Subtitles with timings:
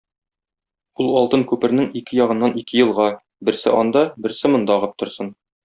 [1.03, 3.07] Ул алтын күпернең ике ягыннан ике елга-
[3.51, 5.35] берсе анда, берсе монда агып торсын.